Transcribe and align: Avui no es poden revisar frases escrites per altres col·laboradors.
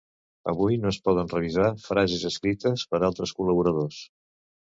Avui 0.51 0.77
no 0.85 0.87
es 0.91 0.97
poden 1.07 1.29
revisar 1.33 1.67
frases 1.83 2.25
escrites 2.31 2.87
per 2.95 3.03
altres 3.11 3.35
col·laboradors. 3.43 4.01